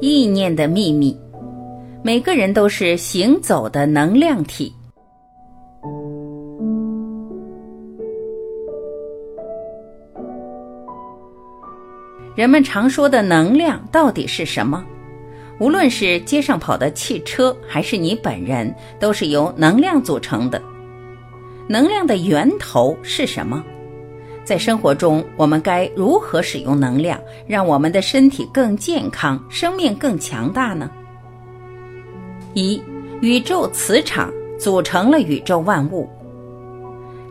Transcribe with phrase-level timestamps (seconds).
[0.00, 1.14] 意念的秘密，
[2.02, 4.72] 每个人都是行走的能量体。
[12.34, 14.82] 人们常说的能量到底是什么？
[15.58, 20.62] 无论是街上跑的汽车，还是你本人，都是由能量组成的。
[21.68, 23.62] 能量的源头是什么？
[24.50, 30.90] 在生活中，我们该如何使用能量，让我们的身体更健康，生命更强大呢？
[32.54, 32.82] 一，
[33.20, 36.10] 宇宙磁场组成了宇宙万物。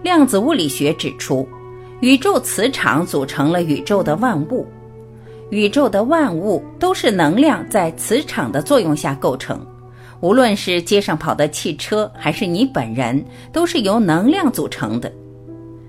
[0.01, 1.45] 量子物理学指出，
[1.99, 4.65] 宇宙磁场组成了宇宙的万物。
[5.49, 9.59] 宇宙的万物都是能量在磁场的作用下构成，
[10.21, 15.11] 无论是街上跑的汽车，还是你本人，都是由能量组成的。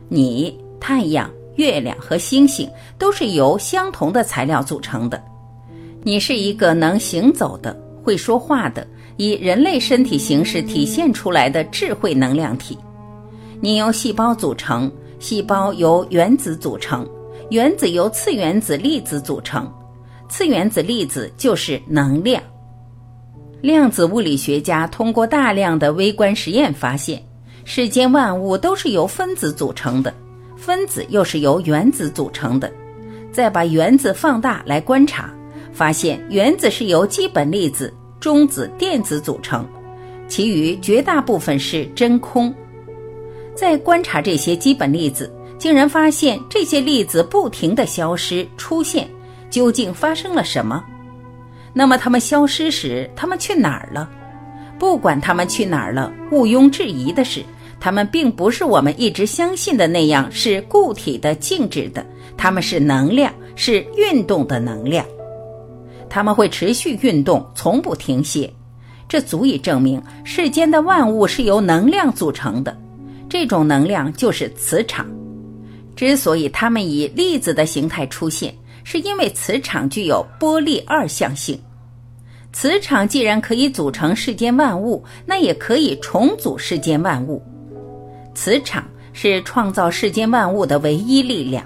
[0.09, 5.23] 你、太阳、月亮和星星都是由相同的材料组成的。
[6.02, 12.77] 你是一个能行走的、会说话的、以人类身体形式体现出来的智慧能量体。
[13.60, 17.07] 你由细胞组成，细胞由原子组成。
[17.51, 19.68] 原子由次原子粒子组成，
[20.29, 22.40] 次原子粒子就是能量。
[23.60, 27.21] 量子物理学家通过大量的微观实验发现，
[27.65, 30.15] 世间万物都是由分子组成的，
[30.61, 32.71] 分子又是由原子组成的。
[33.33, 35.33] 再把原子放大来观察，
[35.73, 39.67] 发现原子是由基本粒子、中子、电子组成，
[40.29, 42.55] 其余绝大部分是真空。
[43.55, 45.33] 再观察这些基本粒子。
[45.59, 49.07] 竟然发现这些粒子不停的消失出现，
[49.51, 50.83] 究竟发生了什么？
[51.74, 54.09] 那么它们消失时，它们去哪儿了？
[54.79, 57.45] 不管它们去哪儿了，毋庸置疑的是，
[57.81, 62.05] 它们并不是我们一直相信的那样是固体的、静止的，
[62.37, 65.05] 它们是能量，是运动的能量。
[66.09, 68.53] 它们会持续运动，从不停歇。
[69.09, 72.77] 这足以证明世间的万物是由能量组成的，
[73.29, 75.07] 这种能量就是磁场。
[75.97, 78.55] 之所以它们以粒子的形态出现，
[78.85, 81.59] 是因为磁场具有波粒二象性。
[82.53, 87.43] 磁场既然可以组成世间万物，那也可以重组世间万物。
[88.35, 91.65] 磁场是创造世间万物的唯一力量。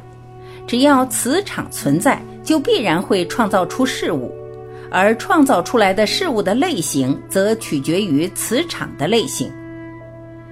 [0.66, 4.32] 只要磁场存在，就必然会创造出事物，
[4.90, 9.52] 而创造出来的事物的类型，则取决于磁场的类型。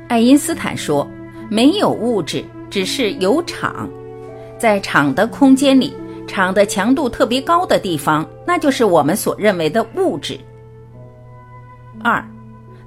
[0.09, 1.09] 爱因斯坦说
[1.51, 3.87] ：“没有物质。”只是有场，
[4.59, 5.93] 在场的空间里，
[6.27, 10.41] 场的强度特别高的地方，那就是我们所认为的物质。
[12.03, 12.27] 二，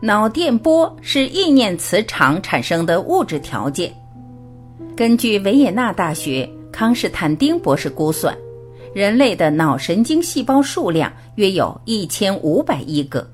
[0.05, 3.91] 脑电波是意念磁场产生的物质条件。
[4.95, 8.37] 根据维也纳大学康士坦丁博士估算，
[8.93, 13.27] 人类的脑神经细胞数量约有一千五百亿个。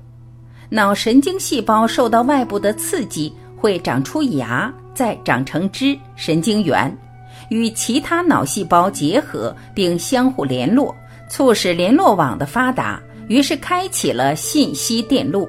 [0.70, 4.72] 脑神经细胞受到外部的刺激，会长出芽。
[4.94, 6.94] 再长成枝神经元，
[7.48, 10.94] 与其他脑细胞结合并相互联络，
[11.30, 15.48] 促使联络网的发达，于是开启了信息电路。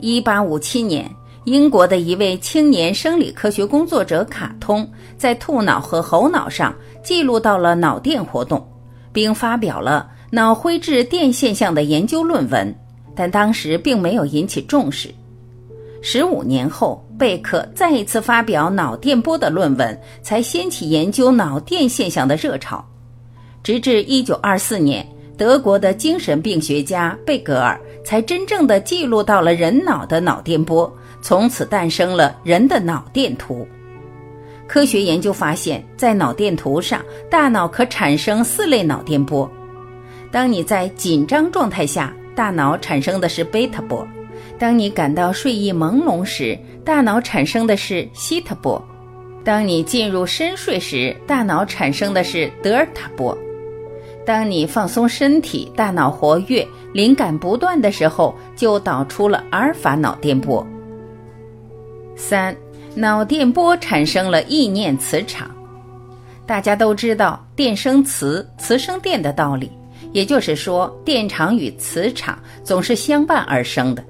[0.00, 1.10] 一八五七年，
[1.44, 8.64] 英国的一位青年生理科学工作者卡通，在兔脑和猴脑上记录到了脑电活动，
[9.12, 12.72] 并发表了脑灰质电现象的研究论文，
[13.16, 15.12] 但当时并没有引起重视。
[16.00, 22.84] 十五年后，贝克再一次发表脑电波的论文，才掀起研究脑电现象的热潮。
[23.64, 25.04] 直至一九二四年，
[25.38, 33.66] 德国的精神病学家贝格尔才真正的记录到了人脑的脑电波，从此诞生了人的脑电图。
[34.66, 37.00] 科学研究发现，在脑电图上，
[37.30, 39.48] 大脑可产生四类脑电波。
[40.32, 44.06] 当你在紧张状态下，大脑产生的是贝塔波。
[44.58, 48.76] 当你感到睡意朦胧时，大脑产生的是西塔波；
[49.44, 53.38] 当你进入深睡时，大脑产生的是德尔塔波；
[54.28, 60.66] 当你放松身体、大脑活跃、灵感不断的时候，就导出了阿尔法脑电波。
[62.14, 62.54] 三，
[62.94, 65.50] 脑电波产生了意念磁场。
[66.44, 69.72] 大家都知道电生磁，磁生电的道理，
[70.12, 74.04] 也就是说，电场与磁场总是相伴而生的。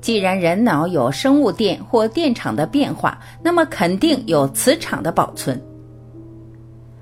[0.00, 5.60] 既然人脑有生物电或电场的变化，那么肯定有磁场的保存。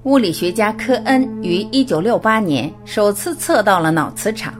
[0.05, 4.53] 物理学家科恩于1968年首次测到了脑磁场。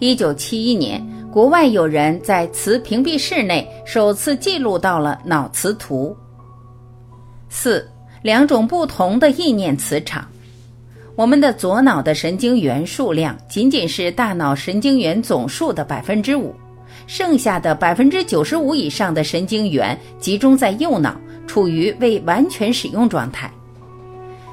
[0.00, 6.16] 1971年，国外有人在磁屏蔽室内首次记录到了脑磁图。
[7.48, 7.88] 四，
[8.22, 10.26] 两种不同的意念磁场。
[11.14, 16.52] 我们的左脑的神经元数量仅仅是大脑神经元总数的百分之五，
[17.06, 23.48] 剩下的百分之九十五以上的神经元集中在右脑，处于未完全使用状态。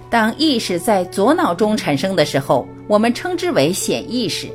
[0.10, 4.48] 当意识在左脑中产生的时候，我们称之为显意识；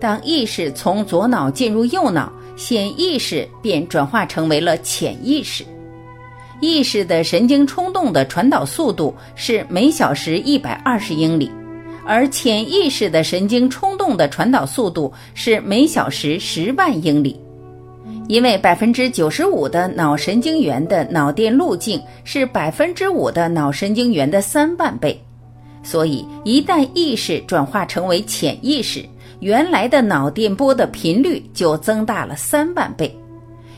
[0.00, 5.64] 当意识从左脑进入右脑，显意识便转化成为了潜意识。
[6.60, 11.50] 意识的神经冲动的传导速度是每小时一百二十英里，
[12.04, 17.40] 而潜意识的神经冲动的传导速度是每小时十万英里。
[18.32, 25.22] 因为百分之九十五的脑神经元的脑电路径是百分之五的脑神经元的三万倍，
[25.82, 29.04] 所以一旦意识转化成为潜意识，
[29.40, 33.14] 原来的脑电波的频率就增大了三万倍。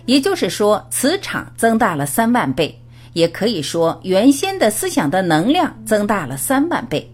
[0.07, 2.73] 也就是说，磁场增大了三万倍，
[3.13, 7.05] 也可以说原先的思想的能量增大了三万倍。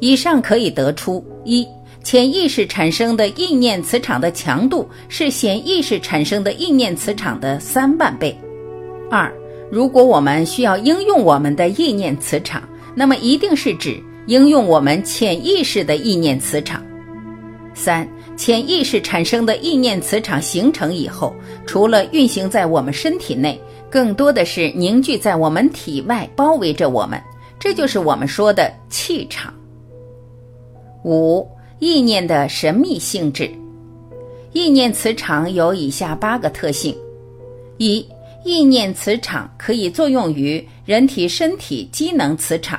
[0.00, 1.66] 以上可以得出：一、
[2.02, 8.34] 潜意识产生的意念磁场的强度是显意识产生的意念磁场的三万倍；
[9.10, 9.32] 二、
[9.70, 12.62] 如果我们需要应用我们的意念磁场，
[12.94, 16.80] 那么一定是指应用我们潜意识的意念磁场；
[17.74, 18.08] 三。
[18.36, 21.34] 潜意识产生的意念磁场形成以后，
[21.66, 23.60] 除了运行在我们身体内，
[23.90, 27.20] 更多的是凝聚在我们体外，包围着我们。
[27.58, 29.52] 这就是我们说的气场。
[31.04, 31.46] 五、
[31.80, 33.50] 意念的神秘性质。
[34.52, 36.94] 意念磁场有以下八个特性：
[37.78, 38.06] 一、
[38.44, 42.78] 意念磁场可以作用于人体身体机能磁场。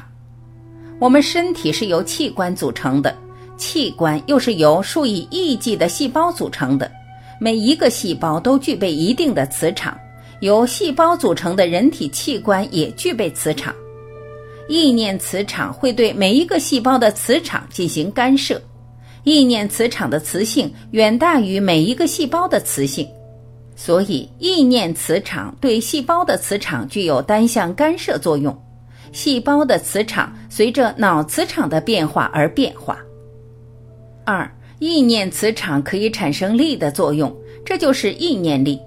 [0.99, 3.15] 我们身体是由器官组成的。
[3.57, 6.91] 器官又是由数以亿计的细胞组成的，
[7.39, 9.97] 每一个细胞都具备一定的磁场。
[10.41, 13.73] 由细胞组成的人体器官也具备磁场。
[14.67, 18.61] 意念磁场会对每一个细胞的磁场进行干涉，
[19.23, 23.07] 意念磁场的磁性远大于每一个细胞的磁性，
[23.75, 28.55] 所以意念磁场对细胞的磁场具有单向干涉作用。
[29.11, 32.97] 细胞的磁场随着脑磁场的变化而变化。
[34.23, 37.35] 二，意念磁场可以产生力的作用，
[37.65, 38.79] 这就是意念力。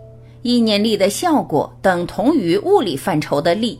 [0.43, 3.79] 意念力的效果等同于物理范畴的力。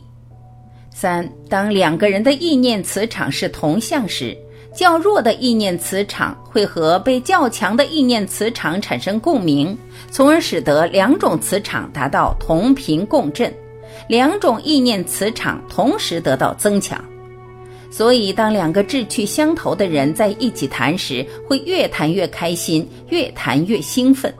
[0.91, 4.37] 三，当两个人的意念磁场是同向时，
[4.75, 9.75] 较弱的意念磁场会和被较强的意念磁场产生共鸣，
[10.11, 13.51] 从而使得两种磁场达到同频共振，
[14.09, 17.01] 两种意念磁场同时得到增强。
[17.89, 24.33] 所以，当两个志趣相投的人在一起谈时，会越谈越开心，越谈越兴奋。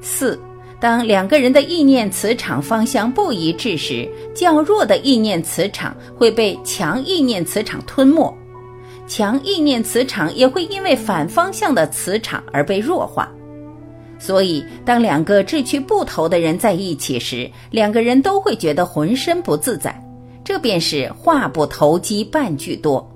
[0.00, 0.40] 四，
[0.80, 8.34] 当两个人的意念磁场方向不一致时，较弱的意念磁场会被强意念磁场吞没，
[9.14, 13.30] 强意念磁场也会因为反方向的磁场而被弱化。
[14.18, 19.94] 所以，当两个志趣不投的人在一起时，两个人都会觉得浑身不自在。
[20.42, 23.06] 这便是话不投机半句多。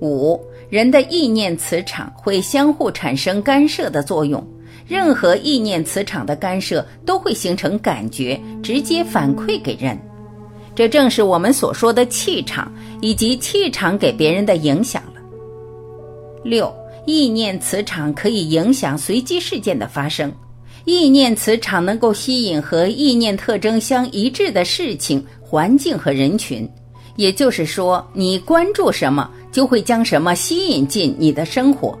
[0.00, 0.40] 五，
[0.70, 4.42] 人的意念磁场会相互产生干涉的作用，
[4.86, 9.98] 任何意念磁场的干涉都会形成感觉，直接反馈给人。
[10.80, 12.72] 这正是我们所说的气场
[13.02, 15.20] 以及气场给别人的影响了。
[16.42, 20.32] 六，意念磁场可以影响随机事件的发生，
[20.86, 25.22] 意念磁场能够吸引和意念特征相一致的事情。
[25.42, 26.66] 环境和人群，
[27.16, 31.98] 也就是说，你关注什么，就会将什么吸引进你的生活。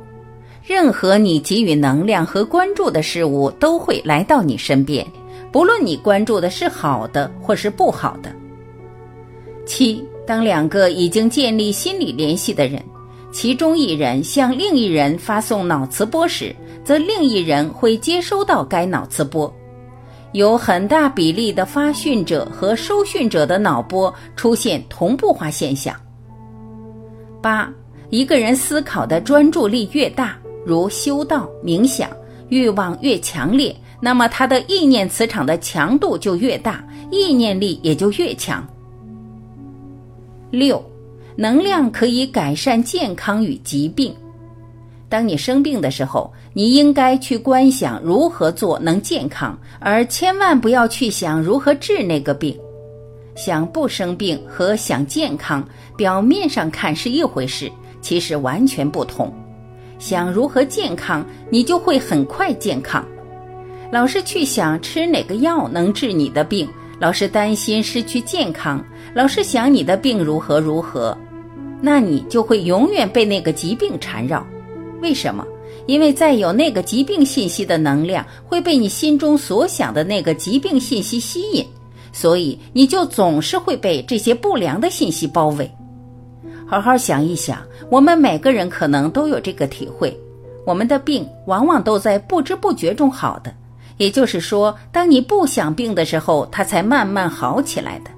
[0.64, 5.06] 任何你给予能量和关注的事物，都会来到你身边，
[5.52, 8.34] 不论你关注的是好的或是不好的。
[9.66, 12.82] 七，当两个已经建立心理联系的人，
[13.32, 19.52] 其中一人向另一人发送脑磁波时，则另一人会接收到该脑磁波。
[20.32, 25.94] 有很大比例的发讯者和收讯者的脑波出现同步化现象。
[27.42, 27.68] 八，
[28.10, 32.08] 一个人思考的专注力越大，如修道、冥想，
[32.48, 38.64] 欲望越强烈，那么他的意念磁场的强度就越大，意念力也就越强。
[40.50, 40.82] 六，
[41.36, 44.14] 能量可以改善健康与疾病。
[45.08, 52.56] 当你生病的时候，你应该去观想如何做能健康，而千万不要去想如何治那个病。
[53.36, 55.66] 想不生病和想健康，
[55.96, 59.32] 表面上看是一回事，其实完全不同。
[59.98, 63.04] 想如何健康，你就会很快健康。
[63.90, 66.68] 老是去想吃哪个药能治你的病，
[67.00, 71.16] 老是担心失去健康，老是想你的病如何如何。
[71.80, 74.46] 那你就会永远被那个疾病缠绕。
[75.00, 75.44] 为什么？
[75.86, 81.66] 因为再有那个疾病信息的能量会被你心中所想的那个疾病信息吸引，
[82.12, 85.68] 所以你就总是会被这些不良的信息包围。
[86.66, 87.58] 好好想一想，
[87.90, 90.14] 我们每个人可能都有这个体会，
[90.66, 93.52] 我们的病往往都在不知不觉中好的。
[94.00, 98.10] 也就是说，当你不想病的时候，它才慢慢好起来的。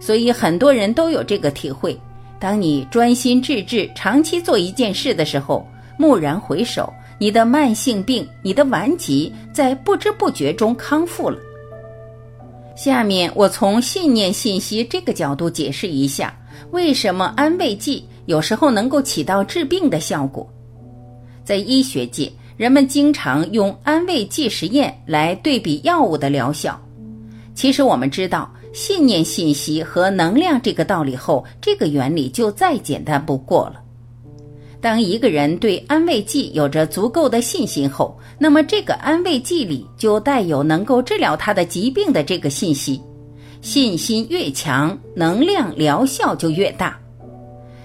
[0.00, 1.94] 所以很多人都有这个体会：
[2.40, 5.68] 当你专心致志、长期做一件事的时候。
[5.98, 11.38] 蓦然回首，你的慢性病、你的顽疾在不知不觉中康复了。
[12.74, 16.34] 下面我从信念信息这个角度解释一下，
[16.70, 20.48] 为什么安慰剂有时候能够起到治病的效果。
[21.44, 26.80] 在医学界，人们经常用安慰剂实验来对比药物的疗效。
[27.56, 33.82] 其实我们知道信念信息和能量这个道理后，这个原理就再简单不过了。
[34.80, 43.02] 当一个人对安慰剂有着足够的信心后，那么这个安慰剂里就带有能够治疗他的疾病的这个信息。
[43.60, 46.96] 信心越强，能量疗效就越大。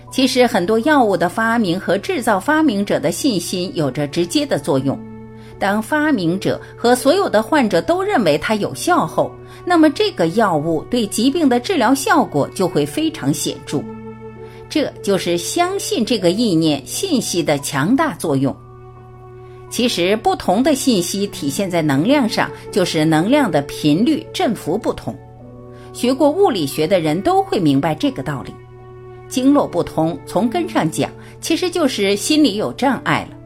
[0.09, 4.97] 其实很多药物的发明和制造发明者的信心有着直接的作用。
[5.59, 9.31] 当发明者和所有的患者都认为它有效后，
[9.65, 13.83] 那么这个药物对疾病的治疗效果就会非常显著。
[14.69, 18.55] 这就是相信这个意念信息的强大作用。
[19.69, 25.13] 其实，不同的信息体现在能量上，就是能量的频率振幅不同。
[25.91, 28.53] 学过物理学的人都会明白这个道理。
[29.27, 31.10] 经络不通，从根上讲，
[31.41, 33.38] 其实就是心里有障碍了。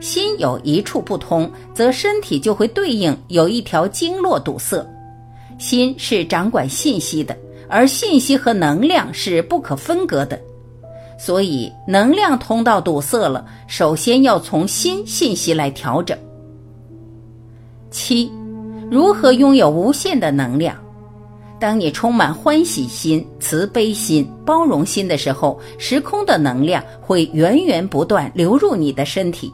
[0.00, 4.86] 心有一处不通，则身体就会对应有一条经络堵塞。
[5.58, 7.36] 心是掌管信息的，
[7.68, 10.38] 而信息和能量是不可分割的。
[11.16, 16.18] 所以，能量通道堵塞了，首先要从心信息来调整。
[17.90, 18.30] 七，
[18.90, 20.76] 如何拥有无限的能量？
[21.64, 29.50] 当你充满欢喜心、慈悲心、包容心的时候，时空的能量会源源不断流入你的身体。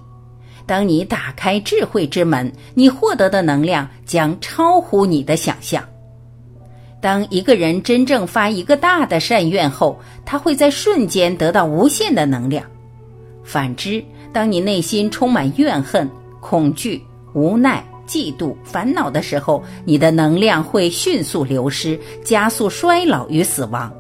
[0.67, 5.85] 当你打开智慧之门，你获得的能量将超乎你的想象。
[7.01, 12.65] 当一个人真正发一个大的善愿后，他会在瞬间得到无限的能量。
[13.45, 17.01] 反之，当你内心充满怨恨、恐惧、
[17.35, 23.93] 无奈、嫉妒、烦恼的时候，你的能量会迅速流失，加速衰老与死亡。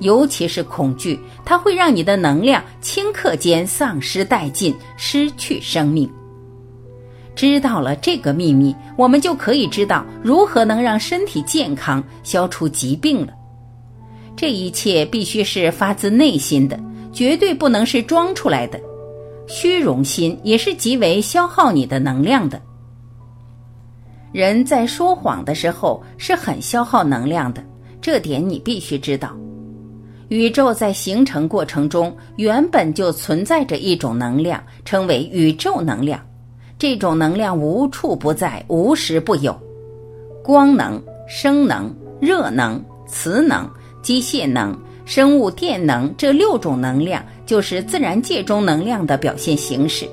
[0.00, 6.08] 尤其是恐惧，它会让你的能量顷刻间丧失殆尽，失去生命。
[7.34, 13.32] 知道了这个秘密，我们就可以知道如何能让身体健康、消除疾病了。
[14.36, 16.78] 这一切必须是发自内心的，
[17.12, 18.78] 绝对不能是装出来的。
[19.48, 22.60] 虚荣心也是极为消耗你的能量的。
[24.38, 27.60] 人在说谎的时候是很消耗能量的，
[28.00, 29.36] 这点你必须知道。
[30.28, 36.24] 宇宙在形成过程中原本就存在着一种能量，称为宇宙能量。
[36.78, 39.52] 这种能量无处不在，无时不有。
[40.44, 43.68] 光能、声能、热能、磁能、
[44.02, 44.72] 机械能、
[45.04, 50.08] 生物电能这六种能量，就是自然界中能量的表现形式。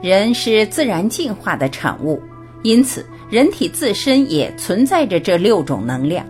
[0.00, 2.18] 人是自然进化的产物，
[2.62, 6.26] 因此人体自身也存在着这六种能量。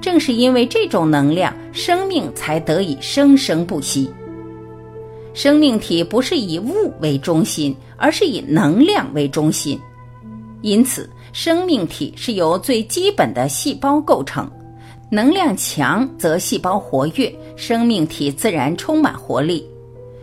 [0.00, 4.10] 正是因为这种能量，生命才得以生生不息。
[5.34, 9.78] 生命体不是以物为中心，而是以能量为中心，
[10.62, 14.50] 因此生命体是由最基本的细胞构成。
[15.10, 19.62] 能量强则细胞活跃，生命体自然充满活力；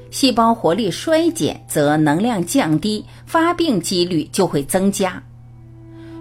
[0.10, 5.22] 细胞活力衰减则能量降低，发病几率就会增加。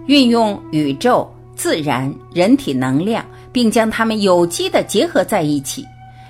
[0.07, 5.85] 运用宇宙、自然、人体能量，并将它们有机的结合在一起。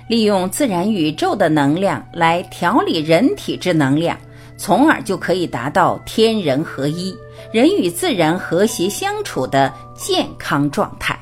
[0.07, 4.15] 利用自然宇宙的能量来调理人体之能量，
[4.55, 7.11] 从而就可以达到天人合一、
[7.51, 11.19] 人与自然和谐相处的健康状态。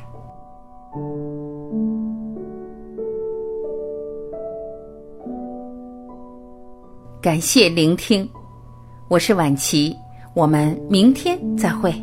[7.21, 8.29] 感谢聆听，
[9.07, 9.95] 我是晚琪，
[10.33, 11.95] 我们明天再会。